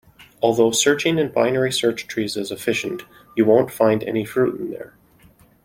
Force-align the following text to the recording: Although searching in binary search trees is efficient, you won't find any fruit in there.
Although 0.41 0.71
searching 0.71 1.19
in 1.19 1.31
binary 1.31 1.71
search 1.71 2.07
trees 2.07 2.35
is 2.35 2.49
efficient, 2.49 3.03
you 3.37 3.45
won't 3.45 3.69
find 3.69 4.03
any 4.03 4.25
fruit 4.25 4.59
in 4.59 4.71
there. 4.71 4.95